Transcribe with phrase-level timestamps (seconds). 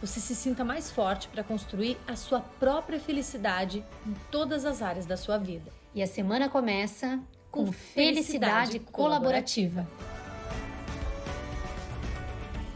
[0.00, 5.06] você se sinta mais forte para construir a sua própria felicidade em todas as áreas
[5.06, 5.72] da sua vida.
[5.94, 7.18] E a semana começa
[7.50, 9.88] com, com felicidade, felicidade colaborativa.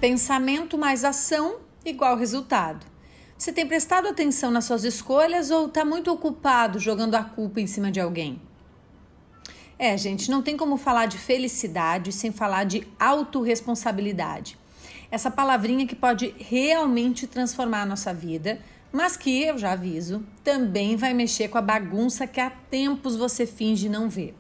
[0.01, 2.85] Pensamento mais ação igual resultado.
[3.39, 7.67] Você tem prestado atenção nas suas escolhas ou está muito ocupado jogando a culpa em
[7.67, 8.41] cima de alguém?
[9.79, 14.57] É, gente, não tem como falar de felicidade sem falar de autorresponsabilidade.
[15.13, 18.59] Essa palavrinha que pode realmente transformar a nossa vida,
[18.91, 23.45] mas que, eu já aviso, também vai mexer com a bagunça que há tempos você
[23.45, 24.35] finge não ver.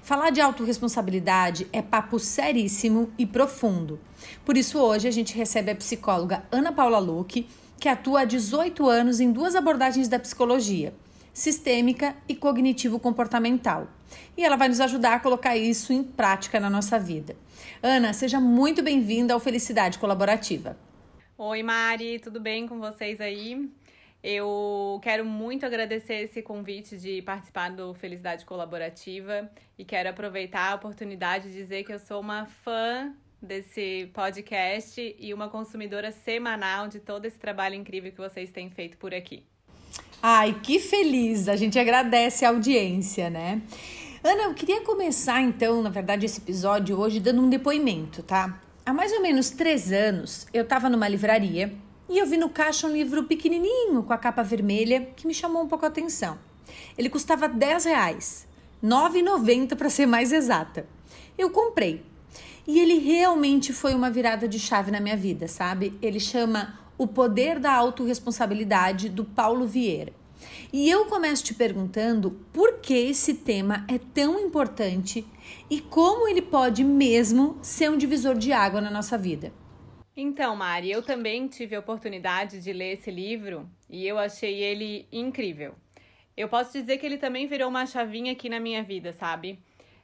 [0.00, 4.00] Falar de autorresponsabilidade é papo seríssimo e profundo.
[4.42, 7.46] Por isso, hoje a gente recebe a psicóloga Ana Paula Luque,
[7.78, 10.94] que atua há 18 anos em duas abordagens da psicologia
[11.36, 13.88] sistêmica e cognitivo-comportamental.
[14.38, 17.36] E ela vai nos ajudar a colocar isso em prática na nossa vida.
[17.82, 20.76] Ana, seja muito bem-vinda ao Felicidade Colaborativa.
[21.38, 23.70] Oi, Mari, tudo bem com vocês aí?
[24.22, 30.74] Eu quero muito agradecer esse convite de participar do Felicidade Colaborativa e quero aproveitar a
[30.74, 36.98] oportunidade de dizer que eu sou uma fã desse podcast e uma consumidora semanal de
[36.98, 39.44] todo esse trabalho incrível que vocês têm feito por aqui.
[40.22, 41.48] Ai, que feliz!
[41.48, 43.62] A gente agradece a audiência, né?
[44.28, 48.60] Ana, eu queria começar então, na verdade, esse episódio hoje dando um depoimento, tá?
[48.84, 51.72] Há mais ou menos três anos, eu estava numa livraria
[52.08, 55.62] e eu vi no caixa um livro pequenininho com a capa vermelha que me chamou
[55.62, 56.36] um pouco a atenção.
[56.98, 58.48] Ele custava 10 reais,
[58.82, 60.88] 9,90 para ser mais exata.
[61.38, 62.04] Eu comprei
[62.66, 65.96] e ele realmente foi uma virada de chave na minha vida, sabe?
[66.02, 70.12] Ele chama o Poder da Autoresponsabilidade, do Paulo Vieira.
[70.72, 75.26] E eu começo te perguntando por que esse tema é tão importante
[75.70, 79.52] e como ele pode mesmo ser um divisor de água na nossa vida.
[80.16, 85.06] Então, Mari, eu também tive a oportunidade de ler esse livro e eu achei ele
[85.12, 85.74] incrível.
[86.36, 89.58] Eu posso dizer que ele também virou uma chavinha aqui na minha vida, sabe?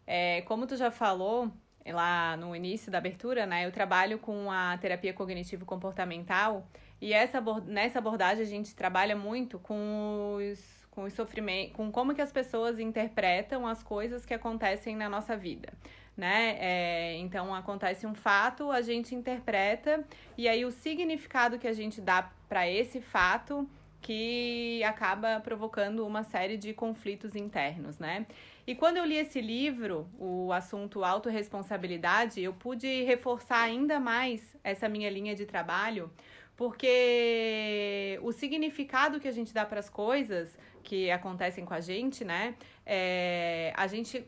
[0.06, 1.50] É, como tu já falou,
[1.90, 3.66] lá no início da abertura, né?
[3.66, 6.68] Eu trabalho com a terapia cognitivo-comportamental
[7.02, 12.14] e essa, nessa abordagem a gente trabalha muito com os, com os sofrimentos, com como
[12.14, 15.72] que as pessoas interpretam as coisas que acontecem na nossa vida.
[16.16, 16.56] Né?
[16.60, 20.04] É, então acontece um fato, a gente interpreta,
[20.38, 23.68] e aí o significado que a gente dá para esse fato
[24.00, 28.26] que acaba provocando uma série de conflitos internos, né?
[28.64, 34.88] E quando eu li esse livro, o assunto autorresponsabilidade, eu pude reforçar ainda mais essa
[34.88, 36.10] minha linha de trabalho,
[36.62, 42.24] porque o significado que a gente dá para as coisas que acontecem com a gente,
[42.24, 42.54] né?
[42.86, 44.24] É, a gente,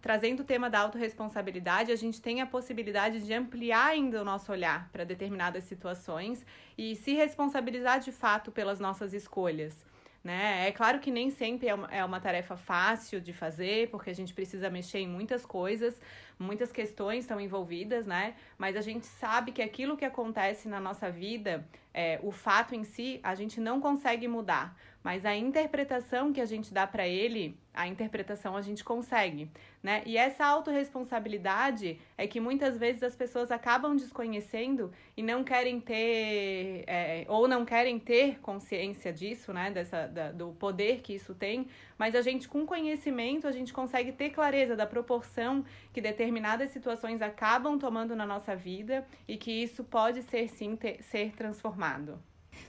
[0.00, 4.52] trazendo o tema da autorresponsabilidade, a gente tem a possibilidade de ampliar ainda o nosso
[4.52, 6.46] olhar para determinadas situações
[6.78, 9.84] e se responsabilizar de fato pelas nossas escolhas
[10.24, 10.68] né?
[10.68, 14.14] É claro que nem sempre é uma, é uma tarefa fácil de fazer, porque a
[14.14, 16.00] gente precisa mexer em muitas coisas,
[16.42, 18.34] muitas questões estão envolvidas, né?
[18.58, 22.84] Mas a gente sabe que aquilo que acontece na nossa vida, é, o fato em
[22.84, 27.58] si, a gente não consegue mudar, mas a interpretação que a gente dá para ele,
[27.74, 29.50] a interpretação a gente consegue,
[29.82, 30.02] né?
[30.06, 36.84] E essa autorresponsabilidade é que muitas vezes as pessoas acabam desconhecendo e não querem ter,
[36.86, 39.70] é, ou não querem ter consciência disso, né?
[39.70, 41.66] Dessa, da, do poder que isso tem,
[42.02, 47.22] mas a gente, com conhecimento, a gente consegue ter clareza da proporção que determinadas situações
[47.22, 52.18] acabam tomando na nossa vida e que isso pode ser sim ter, ser transformado.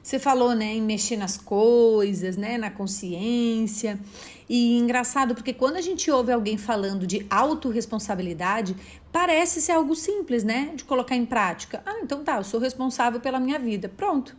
[0.04, 4.00] Você falou, né, em mexer nas coisas, né, na consciência.
[4.47, 8.76] E engraçado porque quando a gente ouve alguém falando de autorresponsabilidade,
[9.12, 11.82] parece ser algo simples, né, de colocar em prática.
[11.88, 13.90] Ah, então tá, eu sou responsável pela minha vida.
[13.90, 14.38] Pronto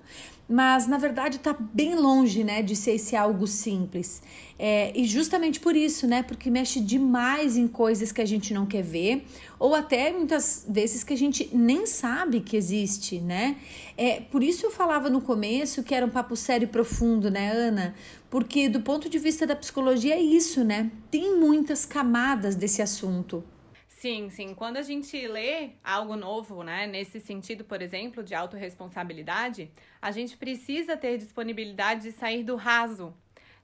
[0.49, 4.23] mas na verdade está bem longe, né, de ser esse algo simples.
[4.59, 8.67] É, e justamente por isso, né, porque mexe demais em coisas que a gente não
[8.67, 9.25] quer ver,
[9.59, 13.57] ou até muitas vezes que a gente nem sabe que existe, né?
[13.97, 17.51] É, por isso eu falava no começo que era um papo sério e profundo, né,
[17.51, 17.95] Ana?
[18.31, 20.91] Porque do ponto de vista da psicologia é isso, né?
[21.11, 23.43] Tem muitas camadas desse assunto.
[24.05, 24.53] Sim, sim.
[24.55, 29.71] Quando a gente lê algo novo, né, nesse sentido, por exemplo, de autorresponsabilidade,
[30.03, 33.15] a gente precisa ter disponibilidade de sair do raso,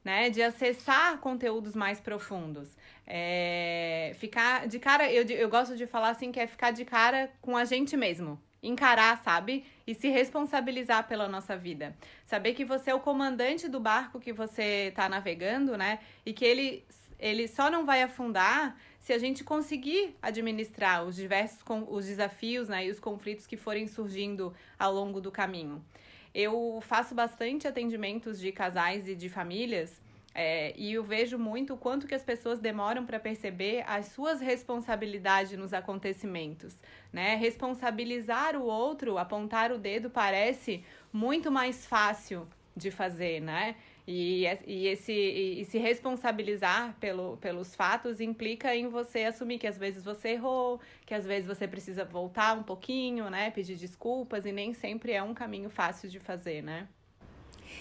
[0.02, 0.30] né?
[0.30, 2.74] De acessar conteúdos mais profundos.
[3.06, 7.30] É, ficar de cara, eu, eu gosto de falar assim, que é ficar de cara
[7.42, 8.40] com a gente mesmo.
[8.62, 9.66] Encarar, sabe?
[9.86, 11.94] E se responsabilizar pela nossa vida.
[12.24, 15.98] Saber que você é o comandante do barco que você está navegando, né?
[16.24, 16.82] E que ele,
[17.18, 21.58] ele só não vai afundar se a gente conseguir administrar os diversos
[21.88, 25.84] os desafios né, e os conflitos que forem surgindo ao longo do caminho.
[26.32, 30.00] Eu faço bastante atendimentos de casais e de famílias
[30.32, 34.40] é, e eu vejo muito o quanto que as pessoas demoram para perceber as suas
[34.40, 36.76] responsabilidades nos acontecimentos,
[37.12, 37.34] né?
[37.34, 43.74] Responsabilizar o outro, apontar o dedo parece muito mais fácil de fazer, né?
[44.12, 49.78] E, e, esse, e se responsabilizar pelo, pelos fatos implica em você assumir que às
[49.78, 53.52] vezes você errou, que às vezes você precisa voltar um pouquinho, né?
[53.52, 56.88] Pedir desculpas, e nem sempre é um caminho fácil de fazer, né?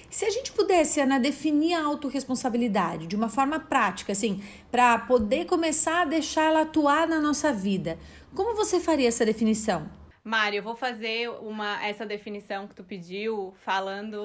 [0.08, 4.40] Se a gente pudesse, Ana, definir a autorresponsabilidade de uma forma prática, assim,
[4.70, 7.98] para poder começar a deixar ela atuar na nossa vida,
[8.36, 9.90] como você faria essa definição?
[10.30, 14.22] Mário, eu vou fazer uma, essa definição que tu pediu falando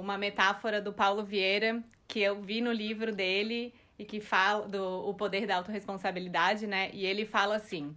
[0.00, 5.08] uma metáfora do Paulo Vieira, que eu vi no livro dele e que fala do
[5.08, 6.90] o poder da autorresponsabilidade, né?
[6.92, 7.96] E ele fala assim: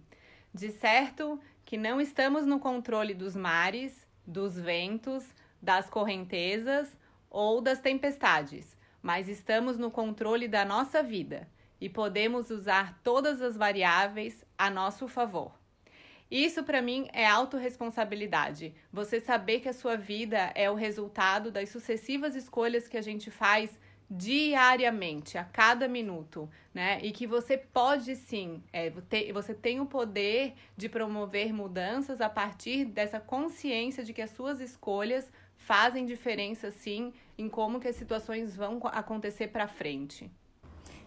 [0.54, 5.24] de certo que não estamos no controle dos mares, dos ventos,
[5.60, 6.96] das correntezas
[7.28, 11.48] ou das tempestades, mas estamos no controle da nossa vida
[11.80, 15.65] e podemos usar todas as variáveis a nosso favor.
[16.30, 18.74] Isso para mim é autorresponsabilidade.
[18.92, 23.30] Você saber que a sua vida é o resultado das sucessivas escolhas que a gente
[23.30, 23.78] faz
[24.08, 27.00] diariamente, a cada minuto, né?
[27.02, 28.90] E que você pode sim, é,
[29.32, 34.60] você tem o poder de promover mudanças a partir dessa consciência de que as suas
[34.60, 40.30] escolhas fazem diferença sim em como que as situações vão acontecer para frente.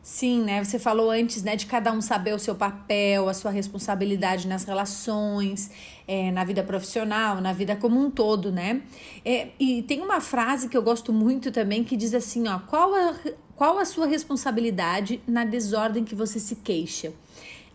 [0.01, 0.63] Sim, né?
[0.63, 4.63] Você falou antes, né, de cada um saber o seu papel, a sua responsabilidade nas
[4.63, 5.69] relações,
[6.07, 8.81] é, na vida profissional, na vida como um todo, né?
[9.25, 12.95] É, e tem uma frase que eu gosto muito também que diz assim, ó, qual
[12.95, 13.15] a,
[13.55, 17.13] qual a sua responsabilidade na desordem que você se queixa?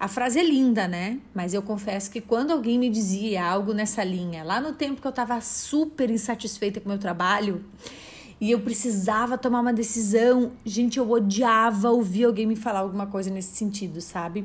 [0.01, 1.19] A frase é linda, né?
[1.35, 5.07] Mas eu confesso que quando alguém me dizia algo nessa linha, lá no tempo que
[5.07, 7.65] eu tava super insatisfeita com o meu trabalho,
[8.45, 10.53] e eu precisava tomar uma decisão.
[10.67, 14.45] Gente, eu odiava ouvir alguém me falar alguma coisa nesse sentido, sabe?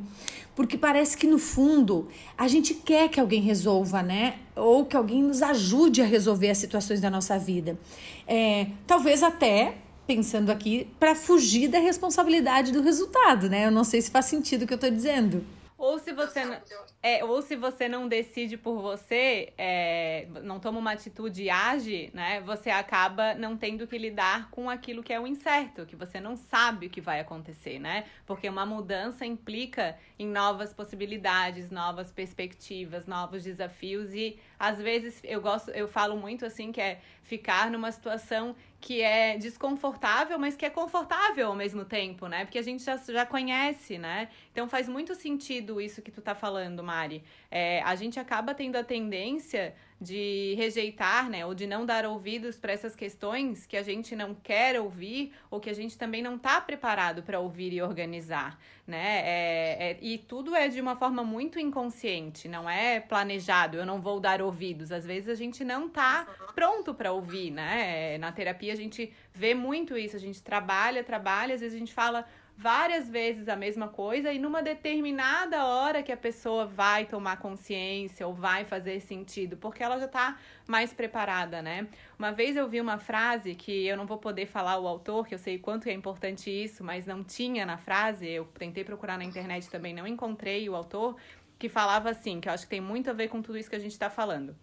[0.55, 2.07] Porque parece que no fundo
[2.37, 4.35] a gente quer que alguém resolva, né?
[4.55, 7.77] Ou que alguém nos ajude a resolver as situações da nossa vida.
[8.25, 9.75] É, talvez até
[10.07, 13.65] pensando aqui para fugir da responsabilidade do resultado, né?
[13.65, 15.43] Eu não sei se faz sentido o que eu tô dizendo.
[15.79, 16.61] Ou se você não,
[17.01, 22.11] é, ou se você não decide por você, é, não toma uma atitude e age,
[22.13, 22.41] né?
[22.41, 26.35] Você acaba não tendo que lidar com aquilo que é o incerto, que você não
[26.35, 28.03] sabe o que vai acontecer, né?
[28.25, 35.39] Porque uma mudança implica em novas possibilidades, novas perspectivas, novos desafios e às vezes eu
[35.39, 40.65] gosto, eu falo muito assim que é ficar numa situação que é desconfortável, mas que
[40.65, 42.45] é confortável ao mesmo tempo, né?
[42.45, 44.29] Porque a gente já, já conhece, né?
[44.51, 47.23] Então faz muito sentido isso que tu tá falando, Mari.
[47.51, 52.57] É, a gente acaba tendo a tendência de rejeitar, né, ou de não dar ouvidos
[52.57, 56.35] para essas questões que a gente não quer ouvir ou que a gente também não
[56.35, 59.21] está preparado para ouvir e organizar, né?
[59.23, 63.77] É, é, e tudo é de uma forma muito inconsciente, não é planejado.
[63.77, 64.91] Eu não vou dar ouvidos.
[64.91, 66.25] Às vezes a gente não está
[66.55, 68.17] pronto para ouvir, né?
[68.17, 70.15] Na terapia a gente vê muito isso.
[70.15, 72.25] A gente trabalha, trabalha, às vezes a gente fala
[72.59, 78.27] várias vezes a mesma coisa e numa determinada hora que a pessoa vai tomar consciência
[78.27, 80.37] ou vai fazer sentido, porque ela já está
[80.67, 81.87] mais preparada, né?
[82.17, 85.33] Uma vez eu vi uma frase que eu não vou poder falar o autor, que
[85.33, 89.23] eu sei quanto é importante isso, mas não tinha na frase, eu tentei procurar na
[89.23, 91.15] internet também, não encontrei o autor,
[91.57, 93.77] que falava assim, que eu acho que tem muito a ver com tudo isso que
[93.77, 94.53] a gente está falando.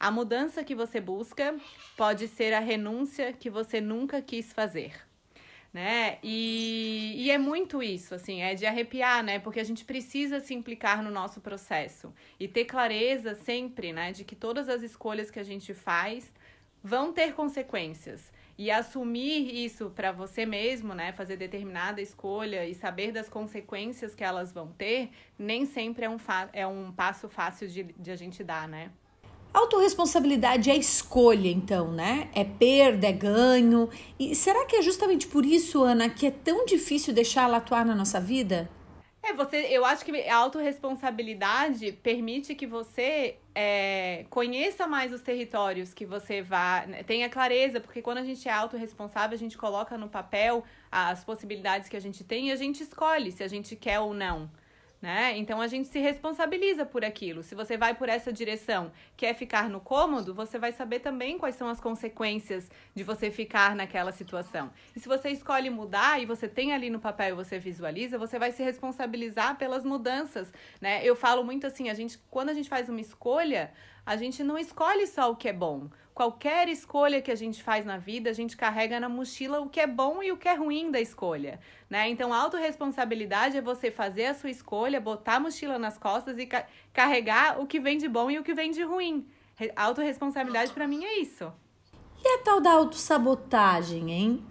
[0.00, 1.54] A mudança que você busca
[1.96, 4.92] pode ser a renúncia que você nunca quis fazer
[5.74, 6.18] né?
[6.22, 9.40] E, e é muito isso, assim, é de arrepiar, né?
[9.40, 14.24] Porque a gente precisa se implicar no nosso processo e ter clareza sempre, né, de
[14.24, 16.32] que todas as escolhas que a gente faz
[16.80, 18.32] vão ter consequências.
[18.56, 24.22] E assumir isso para você mesmo, né, fazer determinada escolha e saber das consequências que
[24.22, 26.18] elas vão ter, nem sempre é um,
[26.52, 28.92] é um passo fácil de, de a gente dar, né?
[29.54, 32.28] Autoresponsabilidade é escolha, então, né?
[32.34, 33.88] É perda, é ganho.
[34.18, 37.86] E será que é justamente por isso, Ana, que é tão difícil deixar ela atuar
[37.86, 38.68] na nossa vida?
[39.22, 45.94] É, você, eu acho que a autorresponsabilidade permite que você é, conheça mais os territórios
[45.94, 49.96] que você vá, né, tenha clareza, porque quando a gente é autorresponsável, a gente coloca
[49.96, 53.76] no papel as possibilidades que a gente tem e a gente escolhe se a gente
[53.76, 54.50] quer ou não
[55.04, 55.36] né?
[55.36, 57.42] Então a gente se responsabiliza por aquilo.
[57.42, 61.56] Se você vai por essa direção, quer ficar no cômodo, você vai saber também quais
[61.56, 64.72] são as consequências de você ficar naquela situação.
[64.96, 68.38] E se você escolhe mudar e você tem ali no papel e você visualiza, você
[68.38, 71.04] vai se responsabilizar pelas mudanças, né?
[71.04, 73.74] Eu falo muito assim, a gente quando a gente faz uma escolha,
[74.06, 75.88] a gente não escolhe só o que é bom.
[76.12, 79.80] Qualquer escolha que a gente faz na vida, a gente carrega na mochila o que
[79.80, 81.58] é bom e o que é ruim da escolha,
[81.90, 82.08] né?
[82.08, 86.46] Então, a autorresponsabilidade é você fazer a sua escolha, botar a mochila nas costas e
[86.46, 89.26] ca carregar o que vem de bom e o que vem de ruim.
[89.74, 91.52] A autorresponsabilidade para mim é isso.
[92.22, 94.44] E a tal da autossabotagem, hein?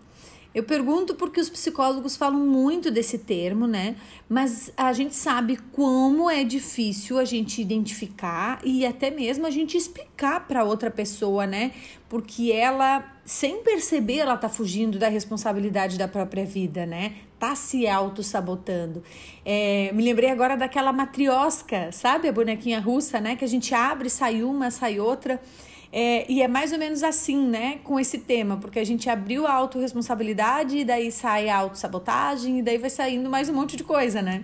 [0.53, 3.95] Eu pergunto porque os psicólogos falam muito desse termo, né?
[4.29, 9.75] Mas a gente sabe como é difícil a gente identificar e até mesmo a gente
[9.75, 11.71] explicar para outra pessoa, né?
[12.07, 17.15] Porque ela, sem perceber, ela tá fugindo da responsabilidade da própria vida, né?
[17.39, 19.03] Tá se auto-sabotando.
[19.43, 22.27] É, me lembrei agora daquela matriosca, sabe?
[22.27, 23.35] A bonequinha russa, né?
[23.35, 25.41] Que a gente abre, sai uma, sai outra.
[25.95, 29.45] É, e é mais ou menos assim, né, com esse tema, porque a gente abriu
[29.45, 33.83] a autorresponsabilidade e daí sai a autossabotagem e daí vai saindo mais um monte de
[33.83, 34.43] coisa, né?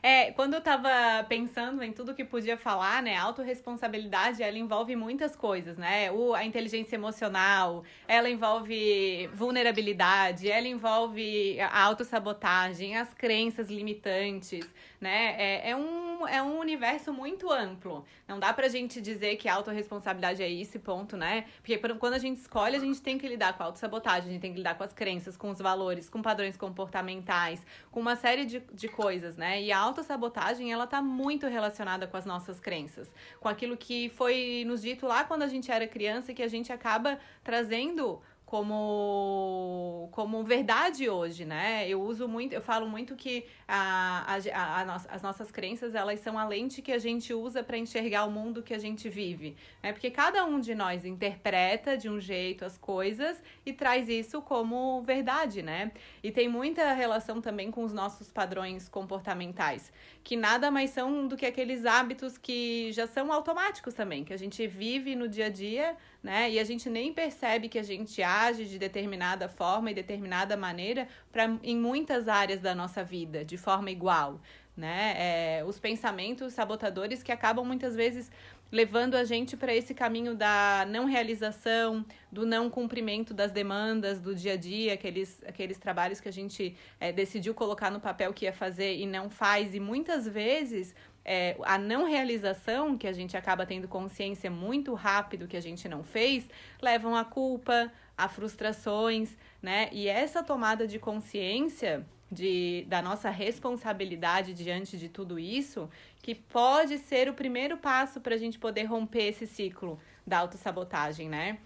[0.00, 4.94] É, quando eu tava pensando em tudo que podia falar, né, a autorresponsabilidade, ela envolve
[4.94, 6.12] muitas coisas, né?
[6.12, 14.64] O, a inteligência emocional, ela envolve vulnerabilidade, ela envolve a autossabotagem, as crenças limitantes,
[15.00, 15.34] né?
[15.38, 18.04] É, é, um, é um universo muito amplo.
[18.26, 21.46] Não dá pra gente dizer que a autorresponsabilidade é esse ponto, né?
[21.58, 24.40] Porque quando a gente escolhe, a gente tem que lidar com a autossabotagem, a gente
[24.40, 28.44] tem que lidar com as crenças, com os valores, com padrões comportamentais, com uma série
[28.44, 29.62] de, de coisas, né?
[29.62, 34.64] E a autossabotagem, ela tá muito relacionada com as nossas crenças, com aquilo que foi
[34.66, 40.08] nos dito lá quando a gente era criança e que a gente acaba trazendo como,
[40.12, 41.88] como verdade hoje, né?
[41.88, 46.20] Eu uso muito, eu falo muito que a, a, a, a as nossas crenças, elas
[46.20, 49.56] são a lente que a gente usa para enxergar o mundo que a gente vive,
[49.82, 49.92] né?
[49.92, 55.02] Porque cada um de nós interpreta de um jeito as coisas e traz isso como
[55.02, 55.90] verdade, né?
[56.22, 61.36] E tem muita relação também com os nossos padrões comportamentais, que nada mais são do
[61.36, 65.50] que aqueles hábitos que já são automáticos também, que a gente vive no dia a
[65.50, 66.50] dia, né?
[66.50, 71.06] E a gente nem percebe que a gente age de determinada forma e determinada maneira
[71.30, 74.40] para em muitas áreas da nossa vida, de forma igual,
[74.76, 75.14] né?
[75.16, 78.28] É, os pensamentos sabotadores que acabam muitas vezes
[78.72, 84.34] levando a gente para esse caminho da não realização, do não cumprimento das demandas do
[84.34, 88.46] dia a dia, aqueles, aqueles trabalhos que a gente é, decidiu colocar no papel que
[88.46, 90.92] ia fazer e não faz, e muitas vezes
[91.28, 95.88] é, a não realização, que a gente acaba tendo consciência muito rápido que a gente
[95.88, 96.48] não fez,
[96.80, 99.88] levam a culpa, a frustrações, né?
[99.90, 105.90] E essa tomada de consciência de, da nossa responsabilidade diante de tudo isso,
[106.22, 111.28] que pode ser o primeiro passo para a gente poder romper esse ciclo da autossabotagem,
[111.28, 111.58] né?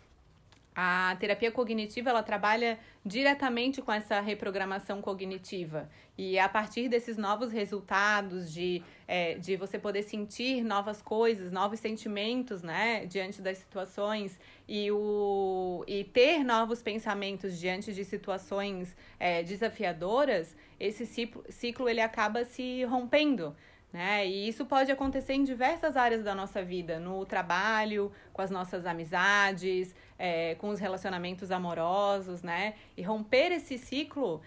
[0.83, 5.91] A terapia cognitiva ela trabalha diretamente com essa reprogramação cognitiva.
[6.17, 11.81] E a partir desses novos resultados, de, é, de você poder sentir novas coisas, novos
[11.81, 19.43] sentimentos né, diante das situações e, o, e ter novos pensamentos diante de situações é,
[19.43, 23.55] desafiadoras, esse ciclo, ciclo ele acaba se rompendo
[23.93, 24.27] né?
[24.27, 28.87] E isso pode acontecer em diversas áreas da nossa vida, no trabalho, com as nossas
[28.87, 32.75] amizades, é, com os relacionamentos amorosos, né?
[32.97, 34.41] E romper esse ciclo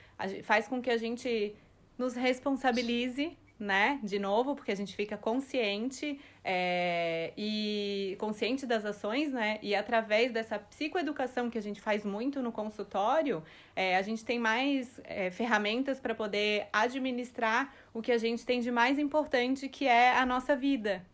[0.44, 1.56] faz com que a gente
[1.98, 4.00] nos responsabilize né?
[4.04, 9.60] De novo, porque a gente fica consciente é, e consciente das ações, né?
[9.62, 13.44] E através dessa psicoeducação que a gente faz muito no consultório,
[13.76, 18.60] é, a gente tem mais é, ferramentas para poder administrar o que a gente tem
[18.60, 21.06] de mais importante, que é a nossa vida,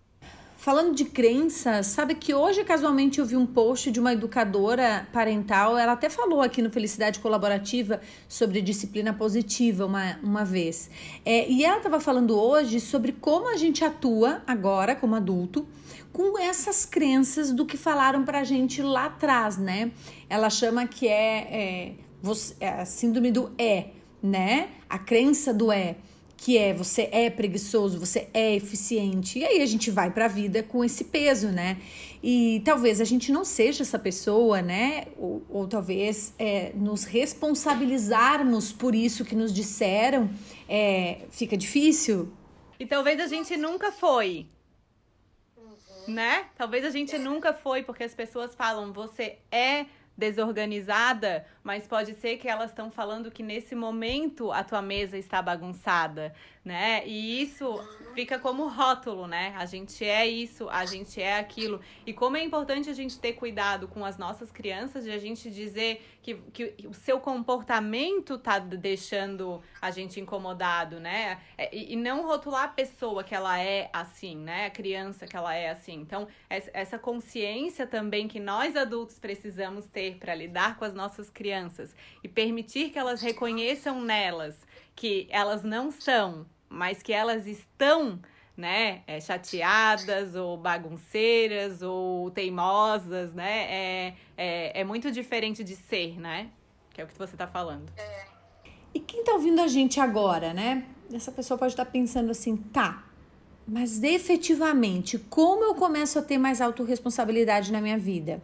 [0.60, 5.78] Falando de crenças, sabe que hoje casualmente eu vi um post de uma educadora parental,
[5.78, 10.90] ela até falou aqui no Felicidade Colaborativa sobre disciplina positiva uma, uma vez.
[11.24, 15.66] É, e ela estava falando hoje sobre como a gente atua agora como adulto
[16.12, 19.94] com essas crenças do que falaram pra gente lá atrás, né?
[20.30, 24.68] Ela chama que é, é, você, é a síndrome do é, né?
[24.90, 25.96] A crença do é
[26.42, 29.40] que é você é preguiçoso, você é eficiente.
[29.40, 31.78] E aí a gente vai para a vida com esse peso, né?
[32.24, 35.08] E talvez a gente não seja essa pessoa, né?
[35.18, 40.30] Ou, ou talvez é, nos responsabilizarmos por isso que nos disseram
[40.68, 42.32] é, fica difícil.
[42.80, 44.48] E talvez a gente nunca foi.
[46.08, 46.46] Né?
[46.58, 49.86] Talvez a gente nunca foi, porque as pessoas falam, você é
[50.18, 55.40] desorganizada, mas pode ser que elas estão falando que nesse momento a tua mesa está
[55.40, 56.34] bagunçada,
[56.66, 57.04] né?
[57.06, 57.80] E isso
[58.16, 59.54] fica como rótulo, né?
[59.56, 61.80] A gente é isso, a gente é aquilo.
[62.08, 65.52] E como é importante a gente ter cuidado com as nossas crianças de a gente
[65.52, 71.40] dizer que, que o seu comportamento tá deixando a gente incomodado, né?
[71.56, 74.66] É, e, e não rotular a pessoa que ela é assim, né?
[74.66, 75.94] A criança que ela é assim.
[75.94, 81.59] Então, essa consciência também que nós adultos precisamos ter para lidar com as nossas crianças
[82.24, 84.68] e permitir que elas reconheçam nelas
[85.00, 88.20] que elas não são, mas que elas estão
[88.58, 96.20] né, é, chateadas ou bagunceiras ou teimosas, né, é, é, é, muito diferente de ser,
[96.20, 96.50] né,
[96.94, 97.90] que é o que você está falando.
[97.96, 98.26] É.
[98.94, 102.58] E quem está ouvindo a gente agora, né, essa pessoa pode estar tá pensando assim,
[102.58, 103.06] tá,
[103.66, 108.42] mas efetivamente, como eu começo a ter mais autorresponsabilidade na minha vida?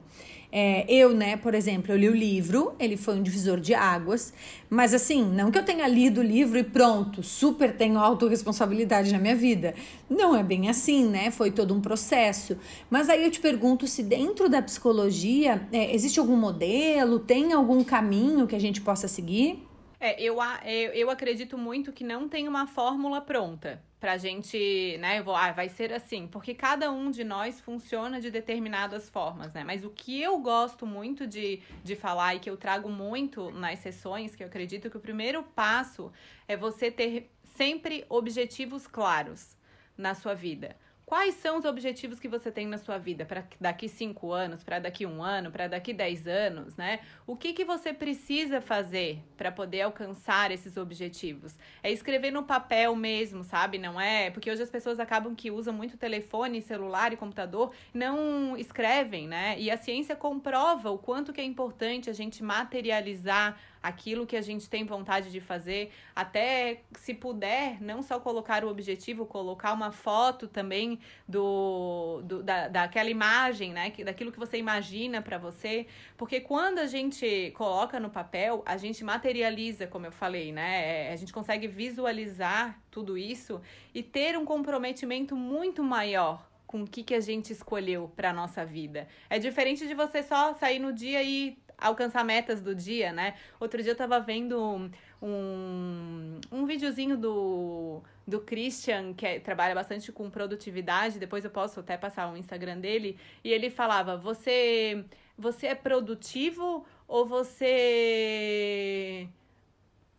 [0.57, 4.33] É, eu, né, por exemplo, eu li o livro, ele foi um divisor de águas,
[4.69, 9.19] mas assim, não que eu tenha lido o livro e pronto, super tenho autorresponsabilidade na
[9.19, 9.75] minha vida.
[10.09, 11.29] Não é bem assim, né?
[11.29, 12.55] Foi todo um processo.
[12.89, 17.83] Mas aí eu te pergunto se dentro da psicologia é, existe algum modelo, tem algum
[17.83, 19.61] caminho que a gente possa seguir?
[20.05, 25.17] É, eu, eu, eu acredito muito que não tem uma fórmula pronta pra gente, né?
[25.17, 29.51] Eu vou, ah, vai ser assim, porque cada um de nós funciona de determinadas formas,
[29.55, 29.63] né?
[29.63, 33.79] Mas o que eu gosto muito de, de falar e que eu trago muito nas
[33.79, 36.11] sessões, que eu acredito que o primeiro passo
[36.47, 39.57] é você ter sempre objetivos claros
[39.97, 40.75] na sua vida.
[41.05, 44.79] Quais são os objetivos que você tem na sua vida para daqui cinco anos, para
[44.79, 46.99] daqui um ano, para daqui dez anos, né?
[47.27, 51.59] O que, que você precisa fazer para poder alcançar esses objetivos?
[51.83, 53.77] É escrever no papel mesmo, sabe?
[53.77, 54.31] Não é?
[54.31, 59.59] Porque hoje as pessoas acabam que usam muito telefone, celular e computador, não escrevem, né?
[59.59, 64.41] E a ciência comprova o quanto que é importante a gente materializar aquilo que a
[64.41, 69.91] gente tem vontade de fazer, até se puder, não só colocar o objetivo, colocar uma
[69.91, 75.85] foto também do, do da, daquela imagem, né, daquilo que você imagina para você,
[76.17, 81.13] porque quando a gente coloca no papel, a gente materializa, como eu falei, né, é,
[81.13, 83.61] a gente consegue visualizar tudo isso
[83.93, 88.65] e ter um comprometimento muito maior com o que, que a gente escolheu para nossa
[88.65, 89.07] vida.
[89.29, 93.35] É diferente de você só sair no dia e alcançar metas do dia, né?
[93.59, 94.89] Outro dia eu tava vendo um,
[95.21, 101.79] um, um videozinho do, do Christian, que é, trabalha bastante com produtividade, depois eu posso
[101.79, 105.05] até passar o Instagram dele, e ele falava, você,
[105.37, 109.27] você é produtivo ou você...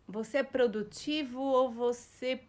[0.09, 2.39] Você é produtivo ou você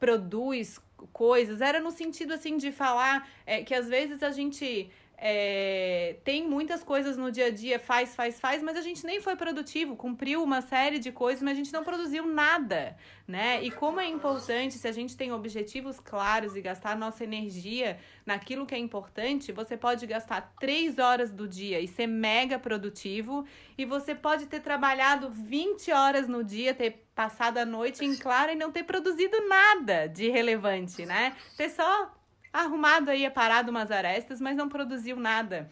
[0.00, 0.80] produz
[1.12, 1.60] coisas?
[1.60, 6.84] Era no sentido, assim, de falar é, que às vezes a gente é, tem muitas
[6.84, 10.40] coisas no dia a dia, faz, faz, faz, mas a gente nem foi produtivo, cumpriu
[10.44, 13.60] uma série de coisas, mas a gente não produziu nada, né?
[13.64, 18.64] E como é importante, se a gente tem objetivos claros e gastar nossa energia naquilo
[18.64, 23.44] que é importante, você pode gastar três horas do dia e ser mega produtivo,
[23.76, 28.52] e você pode ter trabalhado 20 horas no dia, ter passado a noite em claro
[28.52, 31.34] e não ter produzido nada de relevante, né?
[31.56, 32.12] Ter só
[32.52, 35.70] arrumado aí, parado umas arestas, mas não produziu nada.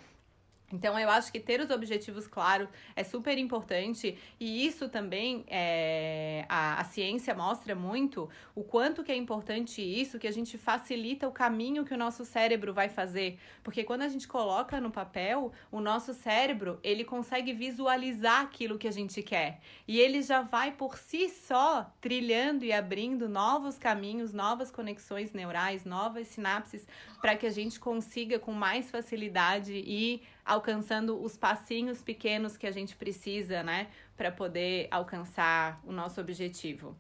[0.76, 6.44] Então, eu acho que ter os objetivos claros é super importante e isso também é,
[6.50, 11.26] a, a ciência mostra muito o quanto que é importante isso, que a gente facilita
[11.26, 13.38] o caminho que o nosso cérebro vai fazer.
[13.62, 18.86] Porque quando a gente coloca no papel, o nosso cérebro, ele consegue visualizar aquilo que
[18.86, 19.60] a gente quer.
[19.88, 25.86] E ele já vai por si só trilhando e abrindo novos caminhos, novas conexões neurais,
[25.86, 32.56] novas sinapses, para que a gente consiga com mais facilidade e alcançando os passinhos pequenos
[32.56, 36.96] que a gente precisa, né, para poder alcançar o nosso objetivo.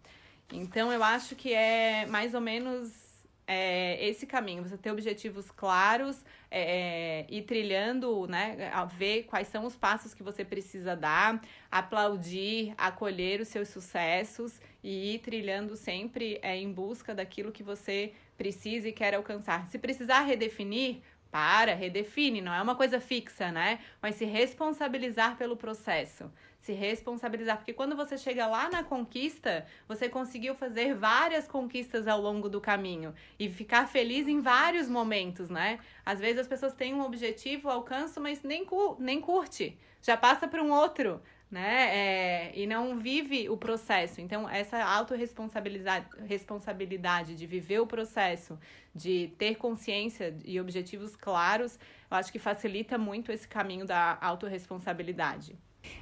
[0.52, 3.06] Então, eu acho que é mais ou menos
[3.46, 9.64] é, esse caminho, você ter objetivos claros é, e trilhando, né, a ver quais são
[9.64, 16.38] os passos que você precisa dar, aplaudir, acolher os seus sucessos e ir trilhando sempre
[16.42, 19.66] é, em busca daquilo que você precisa e quer alcançar.
[19.68, 23.80] Se precisar redefinir, Para, redefine, não é uma coisa fixa, né?
[24.00, 26.30] Mas se responsabilizar pelo processo
[26.66, 32.20] se responsabilizar, porque quando você chega lá na conquista, você conseguiu fazer várias conquistas ao
[32.20, 35.78] longo do caminho e ficar feliz em vários momentos, né?
[36.04, 38.66] Às vezes as pessoas têm um objetivo, alcançam, mas nem,
[38.98, 41.96] nem curte, já passa para um outro, né?
[41.96, 44.20] É, e não vive o processo.
[44.20, 48.58] Então, essa autorresponsabilidade responsabilidade de viver o processo,
[48.94, 51.78] de ter consciência e objetivos claros,
[52.10, 55.56] eu acho que facilita muito esse caminho da autorresponsabilidade.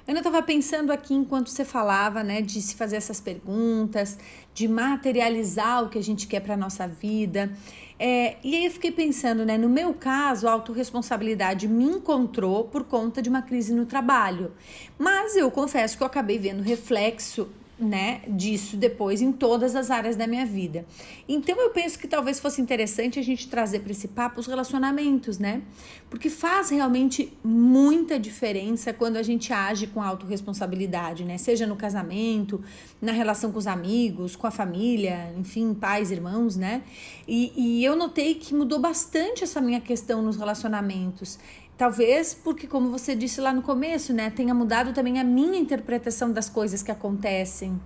[0.07, 4.17] Ana, eu estava pensando aqui enquanto você falava, né, de se fazer essas perguntas,
[4.53, 7.51] de materializar o que a gente quer para nossa vida.
[7.97, 12.83] É, e aí eu fiquei pensando, né, no meu caso, a autorresponsabilidade me encontrou por
[12.83, 14.51] conta de uma crise no trabalho.
[14.97, 20.15] Mas eu confesso que eu acabei vendo reflexo né, disso depois em todas as áreas
[20.15, 20.85] da minha vida.
[21.27, 25.37] Então eu penso que talvez fosse interessante a gente trazer para esse papo os relacionamentos,
[25.37, 25.61] né?
[26.09, 31.37] Porque faz realmente muita diferença quando a gente age com autorresponsabilidade, né?
[31.37, 32.63] Seja no casamento,
[33.01, 36.81] na relação com os amigos, com a família, enfim, pais, irmãos, né?
[37.27, 41.37] E, e eu notei que mudou bastante essa minha questão nos relacionamentos.
[41.77, 46.31] Talvez porque, como você disse lá no começo, né, tenha mudado também a minha interpretação
[46.31, 47.79] das coisas que acontecem.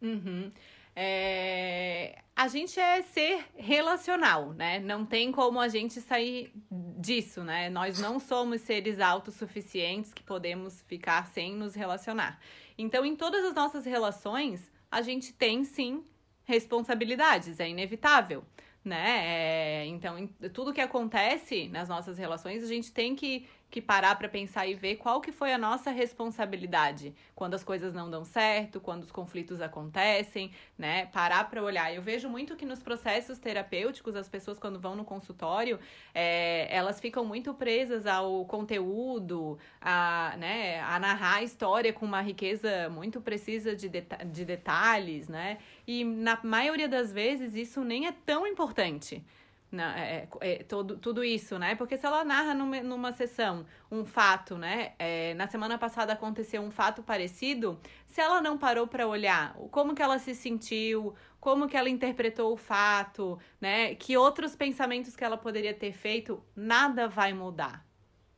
[0.00, 0.50] Uhum.
[0.94, 2.18] É...
[2.34, 4.80] A gente é ser relacional, né?
[4.80, 6.52] Não tem como a gente sair
[6.98, 7.68] disso, né?
[7.68, 12.40] Nós não somos seres autossuficientes que podemos ficar sem nos relacionar.
[12.78, 16.02] Então, em todas as nossas relações, a gente tem sim
[16.44, 18.44] responsabilidades, é inevitável
[18.84, 19.82] né?
[19.82, 24.28] É, então, tudo que acontece nas nossas relações, a gente tem que que parar para
[24.28, 28.78] pensar e ver qual que foi a nossa responsabilidade quando as coisas não dão certo,
[28.78, 31.06] quando os conflitos acontecem, né?
[31.06, 31.92] Parar para olhar.
[31.92, 35.80] Eu vejo muito que nos processos terapêuticos as pessoas quando vão no consultório,
[36.14, 42.20] é, elas ficam muito presas ao conteúdo, a, né, a narrar a história com uma
[42.20, 45.56] riqueza muito precisa de, deta de detalhes, né?
[45.86, 49.24] E na maioria das vezes isso nem é tão importante.
[49.72, 51.74] Na, é, é, é, todo, tudo isso, né?
[51.74, 54.92] Porque se ela narra numa, numa sessão um fato, né?
[54.98, 59.94] É, na semana passada aconteceu um fato parecido, se ela não parou para olhar como
[59.94, 63.94] que ela se sentiu, como que ela interpretou o fato, né?
[63.94, 67.84] Que outros pensamentos que ela poderia ter feito, nada vai mudar.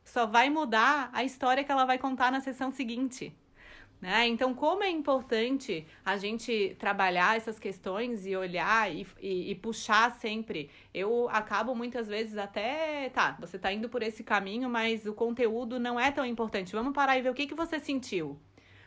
[0.05, 3.35] Só vai mudar a história que ela vai contar na sessão seguinte.
[4.01, 4.27] Né?
[4.27, 10.11] Então, como é importante a gente trabalhar essas questões e olhar e, e, e, puxar
[10.11, 10.69] sempre.
[10.93, 15.79] Eu acabo muitas vezes até, tá, você tá indo por esse caminho, mas o conteúdo
[15.79, 16.73] não é tão importante.
[16.73, 18.39] Vamos parar e ver o que, que você sentiu.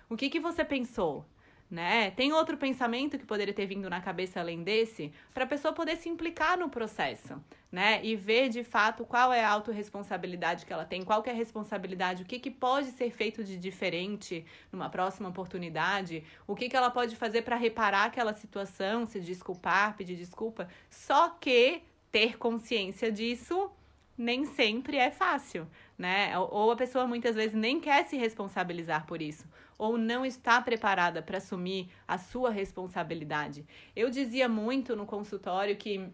[0.09, 1.25] O que, que você pensou?
[1.71, 2.11] Né?
[2.13, 5.97] Tem outro pensamento que poderia ter vindo na cabeça além desse, para a pessoa poder
[5.97, 8.01] se implicar no processo, né?
[8.03, 12.23] E ver de fato qual é a autorresponsabilidade que ela tem, qual é a responsabilidade,
[12.23, 16.91] o que, que pode ser feito de diferente numa próxima oportunidade, o que, que ela
[16.91, 20.69] pode fazer para reparar aquela situação, se desculpar, pedir desculpa.
[20.89, 23.71] Só que ter consciência disso
[24.19, 26.37] nem sempre é fácil, né?
[26.39, 29.47] Ou a pessoa muitas vezes nem quer se responsabilizar por isso
[29.79, 33.65] ou não está preparada para assumir a sua responsabilidade.
[33.95, 36.11] Eu dizia muito no consultório que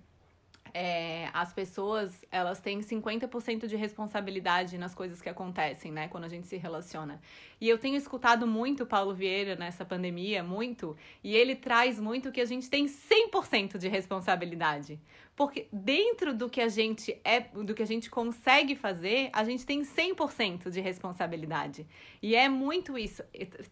[0.74, 6.08] é, as pessoas elas têm 50% de responsabilidade nas coisas que acontecem, né?
[6.08, 7.20] Quando a gente se relaciona.
[7.60, 12.40] E eu tenho escutado muito Paulo Vieira nessa pandemia, muito, e ele traz muito que
[12.40, 14.98] a gente tem 100% de responsabilidade.
[15.36, 19.64] Porque dentro do que a gente é, do que a gente consegue fazer, a gente
[19.64, 21.86] tem 100% de responsabilidade.
[22.20, 23.22] E é muito isso,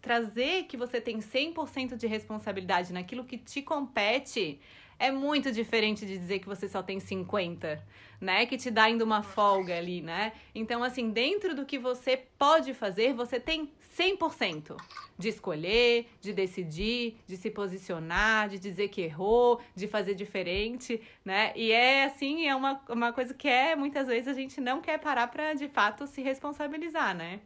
[0.01, 4.59] trazer que você tem 100% de responsabilidade naquilo que te compete
[5.03, 7.83] é muito diferente de dizer que você só tem 50,
[8.21, 8.45] né?
[8.45, 10.31] Que te dá ainda uma folga ali, né?
[10.55, 14.77] Então, assim, dentro do que você pode fazer, você tem 100%
[15.19, 21.51] de escolher, de decidir, de se posicionar, de dizer que errou, de fazer diferente, né?
[21.53, 24.99] E é assim, é uma, uma coisa que é muitas vezes a gente não quer
[24.99, 27.41] parar para de fato se responsabilizar, né?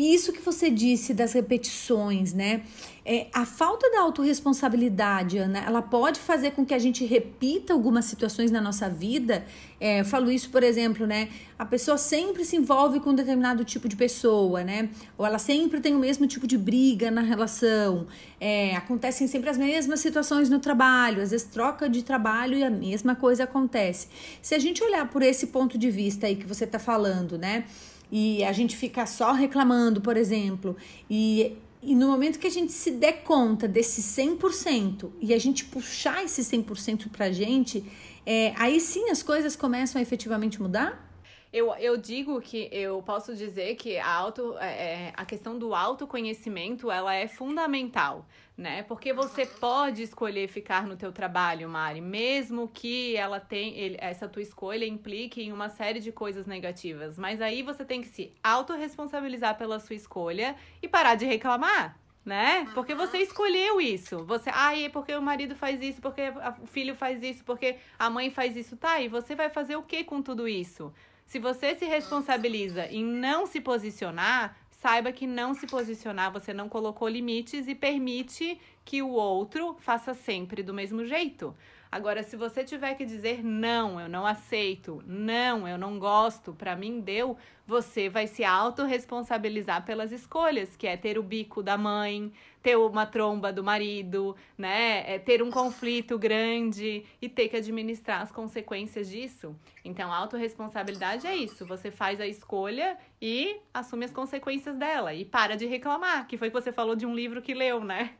[0.00, 2.62] E isso que você disse das repetições, né?
[3.04, 8.06] É, a falta da autorresponsabilidade, Ana, ela pode fazer com que a gente repita algumas
[8.06, 9.44] situações na nossa vida.
[9.78, 11.28] É, eu falo isso, por exemplo, né?
[11.58, 14.88] A pessoa sempre se envolve com um determinado tipo de pessoa, né?
[15.18, 18.06] Ou ela sempre tem o mesmo tipo de briga na relação.
[18.40, 22.70] É, acontecem sempre as mesmas situações no trabalho, às vezes troca de trabalho e a
[22.70, 24.08] mesma coisa acontece.
[24.40, 27.66] Se a gente olhar por esse ponto de vista aí que você está falando, né?
[28.10, 30.76] E a gente fica só reclamando, por exemplo,
[31.08, 35.64] e, e no momento que a gente se der conta desse 100% e a gente
[35.64, 37.84] puxar esse 100% pra gente,
[38.26, 41.08] é, aí sim as coisas começam a efetivamente mudar?
[41.52, 45.74] Eu, eu digo que eu posso dizer que a, auto, é, é, a questão do
[45.74, 48.24] autoconhecimento ela é fundamental,
[48.60, 48.82] né?
[48.82, 54.42] Porque você pode escolher ficar no teu trabalho, Mari, mesmo que ela tem essa tua
[54.42, 57.16] escolha implique em uma série de coisas negativas.
[57.16, 62.68] Mas aí você tem que se autorresponsabilizar pela sua escolha e parar de reclamar né?
[62.74, 64.24] Porque você escolheu isso.
[64.26, 66.30] Você, ai, ah, porque o marido faz isso, porque
[66.62, 69.00] o filho faz isso, porque a mãe faz isso, tá?
[69.00, 70.92] E você vai fazer o que com tudo isso?
[71.24, 76.66] Se você se responsabiliza em não se posicionar, saiba que não se posicionar, você não
[76.66, 81.54] colocou limites e permite que o outro faça sempre do mesmo jeito.
[81.92, 86.76] Agora, se você tiver que dizer não, eu não aceito, não, eu não gosto, para
[86.76, 92.32] mim deu, você vai se autorresponsabilizar pelas escolhas, que é ter o bico da mãe,
[92.62, 95.02] ter uma tromba do marido, né?
[95.12, 99.56] É ter um conflito grande e ter que administrar as consequências disso.
[99.84, 101.66] Então, a autorresponsabilidade é isso.
[101.66, 105.12] Você faz a escolha e assume as consequências dela.
[105.12, 108.14] E para de reclamar, que foi que você falou de um livro que leu, né?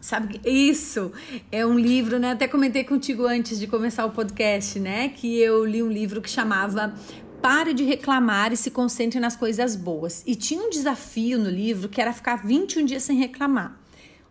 [0.00, 1.12] Sabe, isso
[1.50, 2.32] é um livro, né?
[2.32, 5.08] Até comentei contigo antes de começar o podcast, né?
[5.08, 6.94] Que eu li um livro que chamava
[7.40, 10.22] Pare de reclamar e se concentre nas coisas boas.
[10.26, 13.78] E tinha um desafio no livro que era ficar 21 dias sem reclamar.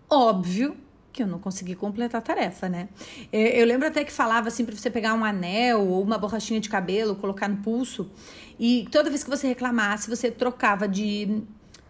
[0.09, 0.77] Óbvio
[1.11, 2.89] que eu não consegui completar a tarefa, né?
[3.31, 6.59] É, eu lembro até que falava assim para você pegar um anel ou uma borrachinha
[6.59, 8.09] de cabelo, colocar no pulso,
[8.59, 11.43] e toda vez que você reclamasse, você trocava de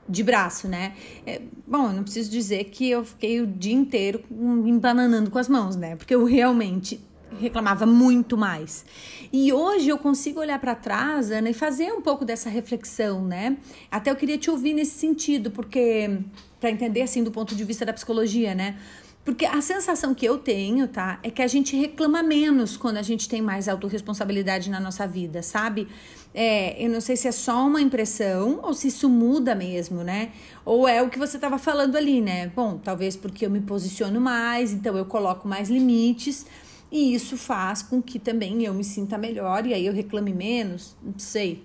[0.08, 0.94] de braço, né?
[1.26, 5.48] É, bom, eu não preciso dizer que eu fiquei o dia inteiro embananando com as
[5.48, 5.96] mãos, né?
[5.96, 7.00] Porque eu realmente
[7.40, 8.86] reclamava muito mais.
[9.32, 13.58] E hoje eu consigo olhar para trás, Ana, e fazer um pouco dessa reflexão, né?
[13.90, 16.20] Até eu queria te ouvir nesse sentido, porque
[16.60, 18.78] para entender assim do ponto de vista da psicologia, né?
[19.26, 23.02] Porque a sensação que eu tenho, tá, é que a gente reclama menos quando a
[23.02, 25.88] gente tem mais autorresponsabilidade na nossa vida, sabe?
[26.34, 30.32] É, eu não sei se é só uma impressão ou se isso muda mesmo, né?
[30.66, 32.48] Ou é o que você estava falando ali, né?
[32.48, 36.48] Bom, talvez porque eu me posiciono mais, então eu coloco mais limites
[36.92, 40.96] e isso faz com que também eu me sinta melhor e aí eu reclame menos,
[41.04, 41.64] não sei.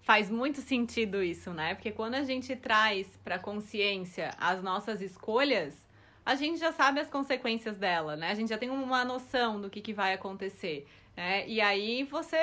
[0.00, 1.74] Faz muito sentido isso, né?
[1.74, 5.74] Porque quando a gente traz para consciência as nossas escolhas,
[6.24, 8.30] a gente já sabe as consequências dela, né?
[8.30, 10.86] A gente já tem uma noção do que, que vai acontecer.
[11.16, 11.46] Né?
[11.46, 12.36] E aí você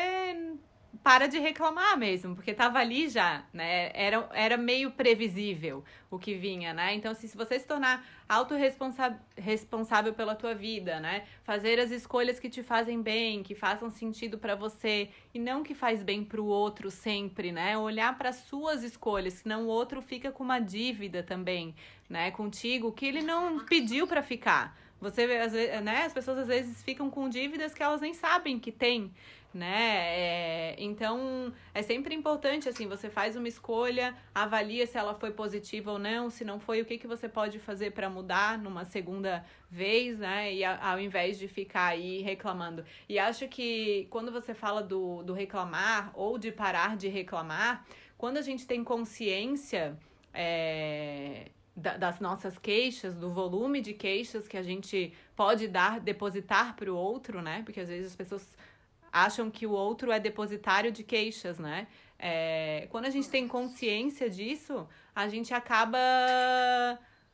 [1.04, 3.91] para de reclamar mesmo, porque tava ali já, né?
[3.93, 6.93] Era, era meio previsível o que vinha, né?
[6.93, 11.23] Então, assim, se você se tornar autorresponsável pela tua vida, né?
[11.43, 15.73] Fazer as escolhas que te fazem bem, que façam sentido para você e não que
[15.73, 17.77] faz bem para o outro sempre, né?
[17.77, 21.73] Olhar para suas escolhas, senão o outro fica com uma dívida também,
[22.10, 24.77] né, contigo que ele não pediu para ficar.
[24.99, 28.60] Você, às vezes, né, as pessoas às vezes ficam com dívidas que elas nem sabem
[28.60, 29.12] que tem
[29.53, 30.17] né?
[30.17, 35.91] É, então é sempre importante assim, você faz uma escolha, avalia se ela foi positiva
[35.91, 39.45] ou não, se não foi, o que, que você pode fazer para mudar numa segunda
[39.69, 40.53] vez, né?
[40.53, 42.85] E ao invés de ficar aí reclamando.
[43.07, 47.85] E acho que quando você fala do, do reclamar ou de parar de reclamar,
[48.17, 49.97] quando a gente tem consciência
[50.33, 56.91] é, das nossas queixas, do volume de queixas que a gente pode dar, depositar para
[56.91, 57.61] o outro, né?
[57.63, 58.47] Porque às vezes as pessoas
[59.12, 61.88] acham que o outro é depositário de queixas, né?
[62.17, 65.97] É, quando a gente tem consciência disso, a gente acaba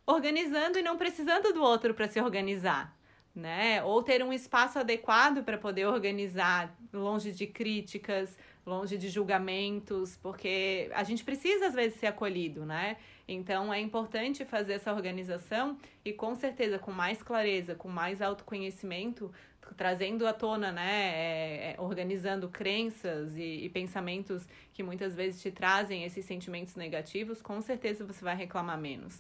[0.06, 2.98] organizando e não precisando do outro para se organizar,
[3.36, 3.84] né?
[3.84, 10.90] Ou ter um espaço adequado para poder organizar, longe de críticas, longe de julgamentos, porque
[10.94, 12.98] a gente precisa às vezes ser acolhido, né?
[13.28, 19.30] Então é importante fazer essa organização e com certeza com mais clareza, com mais autoconhecimento,
[19.75, 25.51] trazendo à tona, né, é, é, organizando crenças e, e, pensamentos que muitas vezes te
[25.51, 29.19] trazem esses sentimentos negativos, com certeza você vai reclamar menos.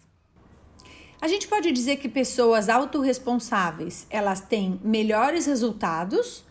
[1.19, 6.45] A gente pode dizer que pessoas autorresponsáveis, elas têm melhores resultados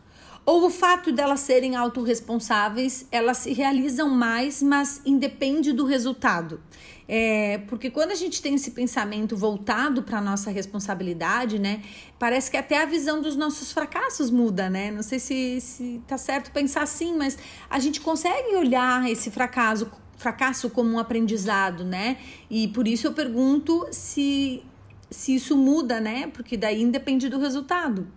[0.46, 6.60] ou o fato delas serem autorresponsáveis, elas se realizam mais, mas independe do resultado.
[7.08, 11.82] É, porque quando a gente tem esse pensamento voltado para a nossa responsabilidade, né?
[12.18, 14.90] Parece que até a visão dos nossos fracassos muda, né?
[14.90, 17.38] Não sei se, se tá certo pensar assim, mas
[17.70, 22.16] a gente consegue olhar esse fracasso, fracasso como um aprendizado, né?
[22.50, 24.62] E por isso eu pergunto se,
[25.08, 26.26] se isso muda, né?
[26.32, 28.08] Porque daí independe do resultado.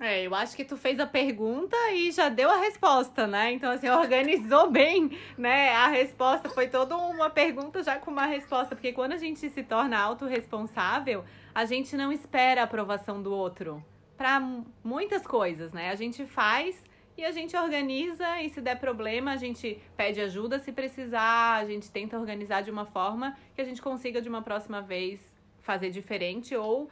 [0.00, 3.52] É, eu acho que tu fez a pergunta e já deu a resposta, né?
[3.52, 5.70] Então, assim, organizou bem, né?
[5.70, 9.62] A resposta foi toda uma pergunta já com uma resposta, porque quando a gente se
[9.64, 13.84] torna autorresponsável, a gente não espera a aprovação do outro
[14.16, 14.40] para
[14.84, 15.90] muitas coisas, né?
[15.90, 16.80] A gente faz
[17.16, 21.64] e a gente organiza e se der problema, a gente pede ajuda se precisar, a
[21.64, 25.20] gente tenta organizar de uma forma que a gente consiga de uma próxima vez
[25.60, 26.88] fazer diferente ou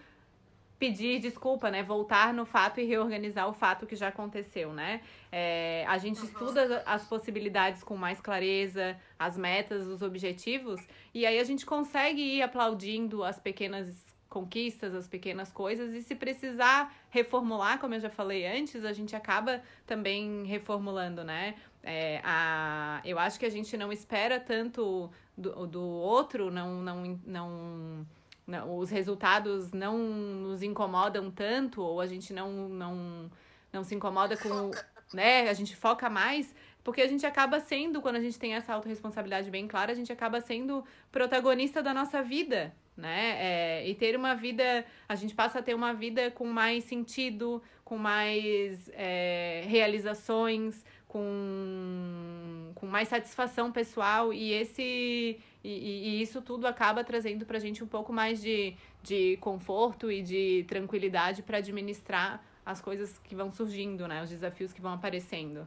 [0.78, 1.82] pedir desculpa, né?
[1.82, 5.00] Voltar no fato e reorganizar o fato que já aconteceu, né?
[5.32, 6.26] É, a gente uhum.
[6.26, 10.80] estuda as possibilidades com mais clareza, as metas, os objetivos,
[11.14, 16.14] e aí a gente consegue ir aplaudindo as pequenas conquistas, as pequenas coisas, e se
[16.14, 21.54] precisar reformular, como eu já falei antes, a gente acaba também reformulando, né?
[21.82, 27.20] É, a, eu acho que a gente não espera tanto do, do outro, não, não,
[27.24, 28.06] não
[28.46, 33.30] não, os resultados não nos incomodam tanto, ou a gente não, não,
[33.72, 34.70] não se incomoda com.
[35.12, 35.48] Né?
[35.48, 36.54] A gente foca mais,
[36.84, 40.12] porque a gente acaba sendo, quando a gente tem essa autorresponsabilidade bem clara, a gente
[40.12, 43.36] acaba sendo protagonista da nossa vida, né?
[43.38, 47.62] É, e ter uma vida, a gente passa a ter uma vida com mais sentido,
[47.84, 50.84] com mais é, realizações,
[51.16, 57.60] com, com mais satisfação pessoal, e esse e, e, isso tudo acaba trazendo para a
[57.60, 63.34] gente um pouco mais de, de conforto e de tranquilidade para administrar as coisas que
[63.34, 64.22] vão surgindo, né?
[64.22, 65.66] Os desafios que vão aparecendo.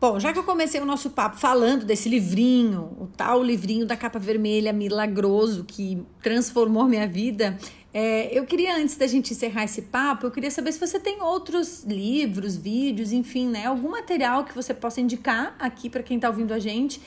[0.00, 3.96] Bom, já que eu comecei o nosso papo falando desse livrinho, o tal livrinho da
[3.96, 7.56] capa vermelha milagroso que transformou minha vida,
[7.94, 11.20] é, eu queria, antes da gente encerrar esse papo, eu queria saber se você tem
[11.20, 13.66] outros livros, vídeos, enfim, né?
[13.66, 17.00] Algum material que você possa indicar aqui para quem está ouvindo a gente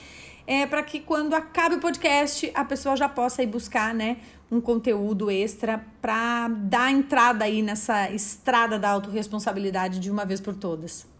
[0.48, 4.18] é para que quando acabe o podcast a pessoa já possa ir buscar, né,
[4.52, 10.54] um conteúdo extra para dar entrada aí nessa estrada da autorresponsabilidade de uma vez por
[10.54, 11.15] todas.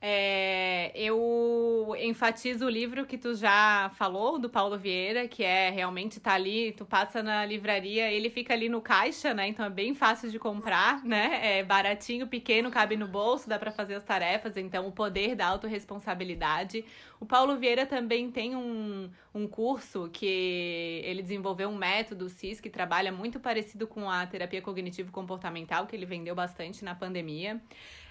[0.00, 6.20] É, eu enfatizo o livro que tu já falou, do Paulo Vieira, que é realmente
[6.20, 9.48] tá ali, tu passa na livraria, ele fica ali no caixa, né?
[9.48, 11.58] Então é bem fácil de comprar, né?
[11.58, 15.46] É baratinho, pequeno, cabe no bolso, dá para fazer as tarefas, então o poder da
[15.48, 16.84] autorresponsabilidade.
[17.18, 22.70] O Paulo Vieira também tem um, um curso que ele desenvolveu um método CIS que
[22.70, 27.60] trabalha muito parecido com a terapia cognitivo comportamental, que ele vendeu bastante na pandemia.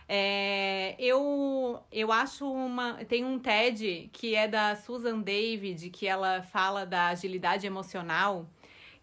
[0.09, 3.03] É, eu, eu acho uma.
[3.05, 8.47] Tem um TED que é da Susan David, que ela fala da agilidade emocional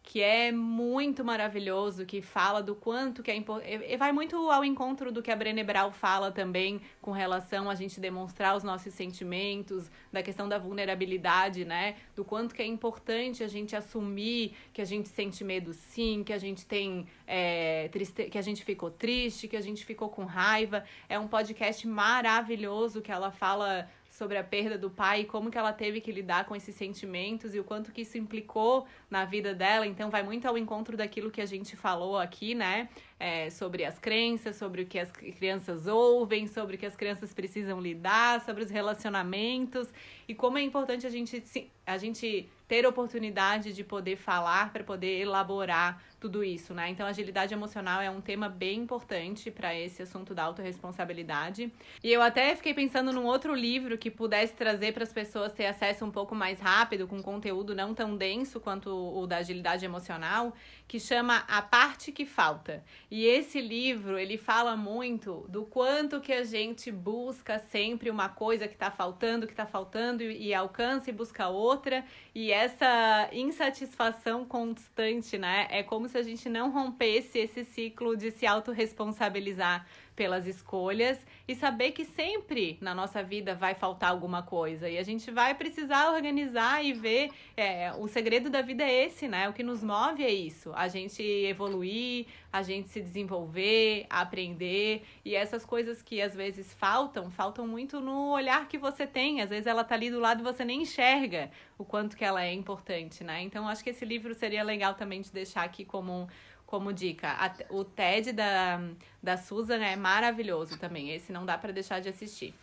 [0.06, 3.84] que é muito maravilhoso, que fala do quanto que é importante.
[3.88, 7.74] E vai muito ao encontro do que a Brené Brown fala também com relação a
[7.74, 11.96] gente demonstrar os nossos sentimentos, da questão da vulnerabilidade, né?
[12.14, 16.34] Do quanto que é importante a gente assumir que a gente sente medo sim, que
[16.34, 18.24] a gente tem é, triste...
[18.24, 20.84] que a gente ficou triste, que a gente ficou com raiva.
[21.08, 25.58] É um podcast maravilhoso que ela fala sobre a perda do pai e como que
[25.58, 29.52] ela teve que lidar com esses sentimentos e o quanto que isso implicou na vida
[29.52, 29.88] dela.
[29.88, 32.88] Então vai muito ao encontro daquilo que a gente falou aqui, né?
[33.18, 37.32] É, sobre as crenças, sobre o que as crianças ouvem, sobre o que as crianças
[37.32, 39.88] precisam lidar, sobre os relacionamentos
[40.26, 41.42] e como é importante a gente,
[41.86, 46.88] a gente ter oportunidade de poder falar para poder elaborar tudo isso, né?
[46.88, 51.70] Então, agilidade emocional é um tema bem importante para esse assunto da autorresponsabilidade.
[52.02, 55.66] E eu até fiquei pensando num outro livro que pudesse trazer para as pessoas ter
[55.66, 60.54] acesso um pouco mais rápido, com conteúdo não tão denso quanto o da agilidade emocional,
[60.88, 62.82] que chama A Parte que Falta.
[63.16, 68.66] E esse livro, ele fala muito do quanto que a gente busca sempre uma coisa
[68.66, 72.04] que está faltando, que está faltando e, e alcança e busca outra.
[72.34, 75.68] E essa insatisfação constante, né?
[75.70, 81.54] É como se a gente não rompesse esse ciclo de se autorresponsabilizar pelas escolhas e
[81.54, 86.12] saber que sempre na nossa vida vai faltar alguma coisa e a gente vai precisar
[86.12, 87.30] organizar e ver.
[87.56, 89.48] É, o segredo da vida é esse, né?
[89.48, 95.34] O que nos move é isso: a gente evoluir, a gente se desenvolver, aprender e
[95.34, 99.40] essas coisas que às vezes faltam, faltam muito no olhar que você tem.
[99.40, 102.44] Às vezes ela tá ali do lado e você nem enxerga o quanto que ela
[102.44, 103.42] é importante, né?
[103.42, 106.28] Então acho que esse livro seria legal também de deixar aqui como
[106.66, 107.28] como dica.
[107.28, 108.80] A, o TED da,
[109.22, 111.10] da Susan é maravilhoso também.
[111.10, 112.54] Esse não dá para deixar de assistir.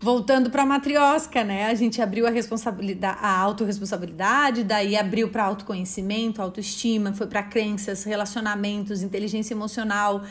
[0.00, 1.66] Voltando para a matriosca, né?
[1.66, 8.04] A gente abriu a responsabilidade, a autorresponsabilidade, daí abriu para autoconhecimento, autoestima, foi para crenças,
[8.04, 10.22] relacionamentos, inteligência emocional.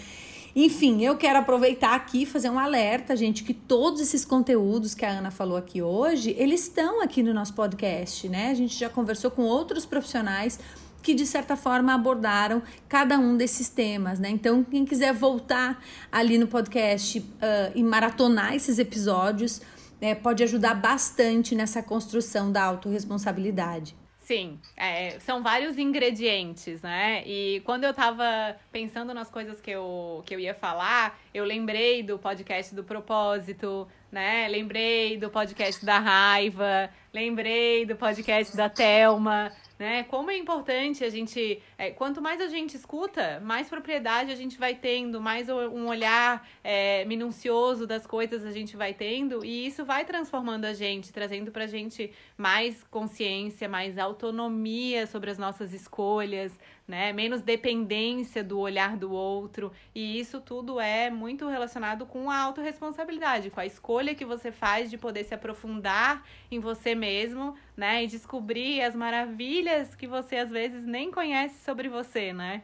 [0.55, 5.05] Enfim, eu quero aproveitar aqui e fazer um alerta, gente, que todos esses conteúdos que
[5.05, 8.49] a Ana falou aqui hoje, eles estão aqui no nosso podcast, né?
[8.49, 10.59] A gente já conversou com outros profissionais
[11.01, 14.29] que de certa forma abordaram cada um desses temas, né?
[14.29, 15.81] Então, quem quiser voltar
[16.11, 17.25] ali no podcast uh,
[17.73, 19.61] e maratonar esses episódios,
[20.01, 23.95] né, pode ajudar bastante nessa construção da autorresponsabilidade.
[24.27, 27.23] Sim, é, são vários ingredientes, né?
[27.25, 32.03] E quando eu tava pensando nas coisas que eu, que eu ia falar, eu lembrei
[32.03, 34.49] do podcast do propósito, né?
[34.49, 40.03] Lembrei do podcast da raiva, lembrei do podcast da Telma, né?
[40.03, 41.61] Como é importante a gente.
[41.77, 46.47] É, quanto mais a gente escuta, mais propriedade a gente vai tendo, mais um olhar
[46.63, 51.51] é, minucioso das coisas a gente vai tendo, e isso vai transformando a gente, trazendo
[51.51, 56.57] pra gente mais consciência, mais autonomia sobre as nossas escolhas,
[56.87, 57.11] né?
[57.11, 59.71] Menos dependência do olhar do outro.
[59.93, 64.89] E isso tudo é muito relacionado com a autorresponsabilidade, com a escolha que você faz
[64.89, 68.03] de poder se aprofundar em você mesmo, né?
[68.03, 72.63] E descobrir as maravilhas que você às vezes nem conhece sobre você, né?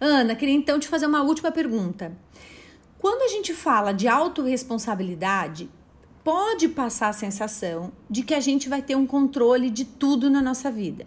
[0.00, 2.16] Ana, queria então te fazer uma última pergunta.
[2.98, 5.68] Quando a gente fala de autorresponsabilidade,
[6.22, 10.40] pode passar a sensação de que a gente vai ter um controle de tudo na
[10.40, 11.06] nossa vida.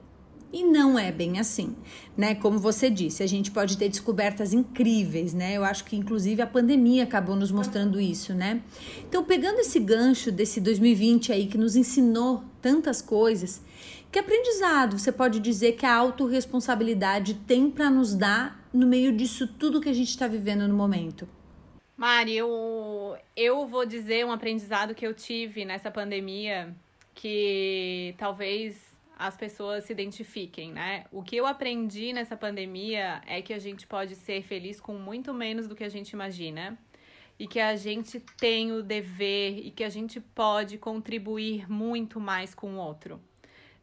[0.54, 1.76] E não é bem assim,
[2.18, 2.36] né?
[2.36, 5.56] Como você disse, a gente pode ter descobertas incríveis, né?
[5.56, 8.62] Eu acho que inclusive a pandemia acabou nos mostrando isso, né?
[9.08, 13.62] Então, pegando esse gancho desse 2020 aí que nos ensinou tantas coisas,
[14.12, 19.48] que aprendizado você pode dizer que a autorresponsabilidade tem para nos dar no meio disso
[19.48, 21.28] tudo que a gente está vivendo no momento?
[21.96, 26.76] Mari, eu, eu vou dizer um aprendizado que eu tive nessa pandemia
[27.14, 28.91] que talvez
[29.22, 31.06] as pessoas se identifiquem, né?
[31.12, 35.32] O que eu aprendi nessa pandemia é que a gente pode ser feliz com muito
[35.32, 36.76] menos do que a gente imagina
[37.38, 42.56] e que a gente tem o dever e que a gente pode contribuir muito mais
[42.56, 43.22] com o outro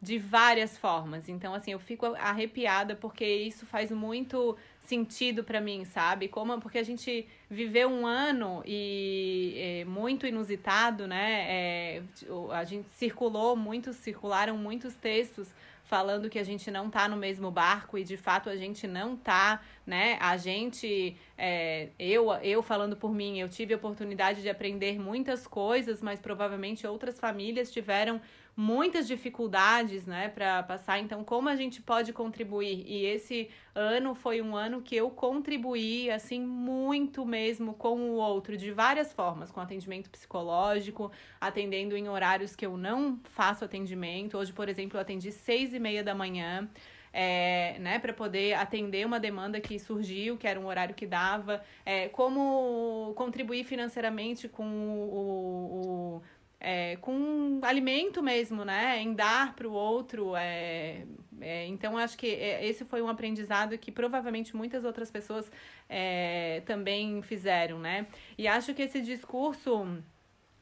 [0.01, 1.29] de várias formas.
[1.29, 4.57] Então, assim, eu fico arrepiada porque isso faz muito
[4.89, 6.27] sentido para mim, sabe?
[6.27, 11.45] Como porque a gente viveu um ano e é, muito inusitado, né?
[11.47, 12.03] É,
[12.51, 15.47] a gente circulou muitos, circularam muitos textos
[15.83, 19.15] falando que a gente não tá no mesmo barco e de fato a gente não
[19.15, 20.17] tá, né?
[20.21, 25.47] A gente, é, eu, eu falando por mim, eu tive a oportunidade de aprender muitas
[25.47, 28.21] coisas, mas provavelmente outras famílias tiveram
[28.59, 30.99] muitas dificuldades, né, para passar.
[30.99, 32.83] Então, como a gente pode contribuir?
[32.85, 38.57] E esse ano foi um ano que eu contribuí, assim, muito mesmo com o outro,
[38.57, 44.37] de várias formas, com atendimento psicológico, atendendo em horários que eu não faço atendimento.
[44.37, 46.69] Hoje, por exemplo, eu atendi seis e meia da manhã.
[47.11, 51.59] É, né, para poder atender uma demanda que surgiu, que era um horário que dava,
[51.83, 56.21] é, como contribuir financeiramente com o, o
[56.59, 58.99] é, com alimento mesmo, né?
[59.01, 60.35] Em dar para o outro.
[60.35, 61.05] É,
[61.41, 65.49] é, então, acho que é, esse foi um aprendizado que provavelmente muitas outras pessoas
[65.87, 68.07] é, também fizeram, né?
[68.37, 70.03] E acho que esse discurso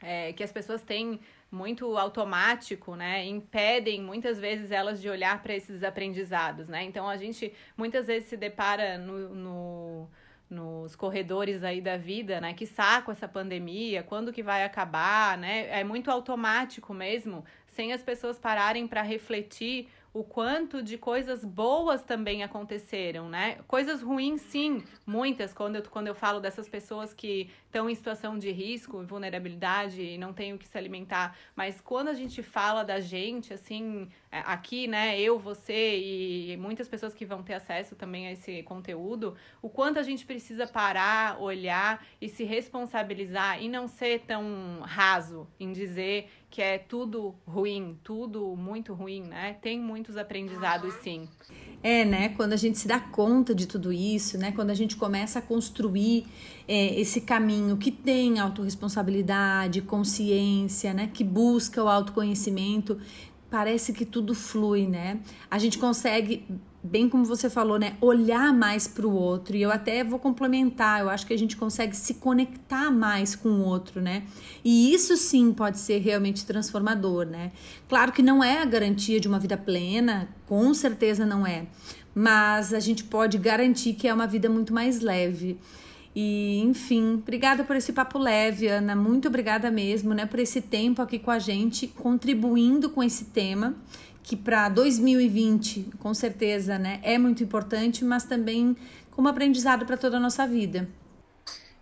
[0.01, 1.19] é, que as pessoas têm
[1.51, 3.25] muito automático, né?
[3.25, 6.83] Impedem muitas vezes elas de olhar para esses aprendizados, né?
[6.83, 10.09] Então, a gente muitas vezes se depara no, no
[10.49, 12.53] nos corredores aí da vida, né?
[12.53, 15.67] Que saco essa pandemia, quando que vai acabar, né?
[15.69, 19.89] É muito automático mesmo, sem as pessoas pararem para refletir
[20.19, 23.59] o quanto de coisas boas também aconteceram, né?
[23.67, 28.39] Coisas ruins, sim, muitas, quando eu, quando eu falo dessas pessoas que estão em situação
[28.39, 32.83] de risco, vulnerabilidade e não têm o que se alimentar, mas quando a gente fala
[32.83, 37.95] da gente, assim, é, aqui, né, eu, você e muitas pessoas que vão ter acesso
[37.95, 43.69] também a esse conteúdo, o quanto a gente precisa parar, olhar e se responsabilizar e
[43.69, 49.55] não ser tão raso em dizer que é tudo ruim, tudo muito ruim, né?
[49.61, 51.29] Tem muitos aprendizados, sim.
[51.83, 52.29] É, né?
[52.29, 54.51] Quando a gente se dá conta de tudo isso, né?
[54.51, 56.25] Quando a gente começa a construir
[56.67, 61.11] é, esse caminho que tem autorresponsabilidade, consciência, né?
[61.13, 62.99] Que busca o autoconhecimento,
[63.51, 65.19] parece que tudo flui, né?
[65.51, 66.43] A gente consegue
[66.87, 69.55] bem como você falou, né, olhar mais para o outro.
[69.55, 73.49] E eu até vou complementar, eu acho que a gente consegue se conectar mais com
[73.49, 74.23] o outro, né?
[74.63, 77.51] E isso sim pode ser realmente transformador, né?
[77.87, 81.67] Claro que não é a garantia de uma vida plena, com certeza não é,
[82.15, 85.59] mas a gente pode garantir que é uma vida muito mais leve.
[86.19, 88.95] E, enfim, obrigada por esse papo leve, Ana.
[88.95, 93.75] Muito obrigada mesmo, né, por esse tempo aqui com a gente, contribuindo com esse tema
[94.27, 98.75] que para 2020, com certeza, né, é muito importante, mas também
[99.09, 100.89] como aprendizado para toda a nossa vida.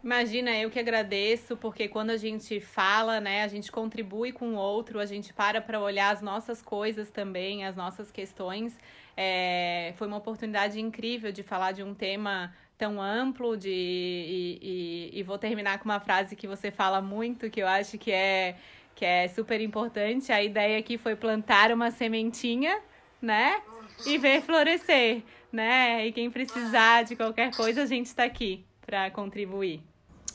[0.04, 4.58] Imagina, eu que agradeço, porque quando a gente fala, né, a gente contribui com o
[4.58, 8.78] outro, a gente para para olhar as nossas coisas também, as nossas questões.
[9.18, 15.20] É, foi uma oportunidade incrível de falar de um tema tão amplo de e, e,
[15.20, 18.56] e vou terminar com uma frase que você fala muito, que eu acho que é
[18.96, 20.32] que é super importante.
[20.32, 22.80] A ideia aqui foi plantar uma sementinha,
[23.22, 23.62] né?
[24.06, 25.22] E ver florescer,
[25.52, 26.08] né?
[26.08, 29.82] E quem precisar de qualquer coisa, a gente está aqui para contribuir.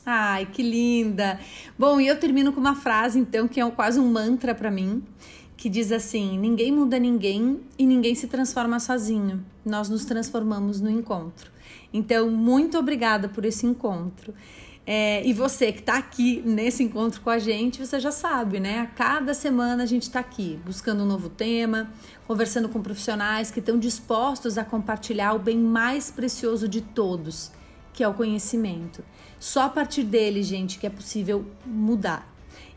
[0.05, 1.39] Ai, que linda!
[1.77, 5.03] Bom, e eu termino com uma frase, então, que é quase um mantra para mim,
[5.55, 9.45] que diz assim: Ninguém muda ninguém e ninguém se transforma sozinho.
[9.63, 11.51] Nós nos transformamos no encontro.
[11.93, 14.33] Então, muito obrigada por esse encontro.
[14.85, 18.79] É, e você que está aqui nesse encontro com a gente, você já sabe, né?
[18.79, 21.91] A cada semana a gente está aqui buscando um novo tema,
[22.27, 27.51] conversando com profissionais que estão dispostos a compartilhar o bem mais precioso de todos,
[27.93, 29.03] que é o conhecimento.
[29.39, 32.27] Só a partir dele, gente, que é possível mudar.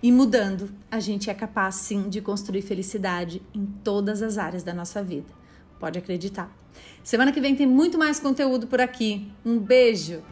[0.03, 4.75] E mudando, a gente é capaz sim de construir felicidade em todas as áreas da
[4.75, 5.33] nossa vida.
[5.81, 6.55] Pode acreditar.
[7.03, 9.31] Semana que vem tem muito mais conteúdo por aqui.
[9.45, 10.23] Um beijo!